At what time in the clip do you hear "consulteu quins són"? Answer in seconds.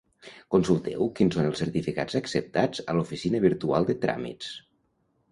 0.53-1.49